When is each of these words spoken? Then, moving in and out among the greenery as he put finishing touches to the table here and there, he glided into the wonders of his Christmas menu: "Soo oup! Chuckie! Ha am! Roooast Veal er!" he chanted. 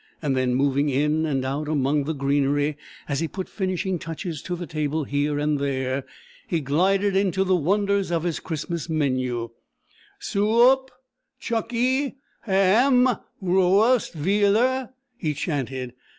Then, 0.21 0.55
moving 0.55 0.89
in 0.89 1.27
and 1.27 1.45
out 1.45 1.67
among 1.67 2.05
the 2.05 2.15
greenery 2.15 2.75
as 3.07 3.19
he 3.19 3.27
put 3.27 3.47
finishing 3.47 3.99
touches 3.99 4.41
to 4.41 4.55
the 4.55 4.65
table 4.65 5.03
here 5.03 5.37
and 5.37 5.59
there, 5.59 6.05
he 6.47 6.59
glided 6.59 7.15
into 7.15 7.43
the 7.43 7.55
wonders 7.55 8.09
of 8.09 8.23
his 8.23 8.39
Christmas 8.39 8.89
menu: 8.89 9.49
"Soo 10.19 10.59
oup! 10.71 10.89
Chuckie! 11.39 12.15
Ha 12.47 12.51
am! 12.51 13.09
Roooast 13.43 14.13
Veal 14.13 14.57
er!" 14.57 14.89
he 15.19 15.35
chanted. 15.35 15.93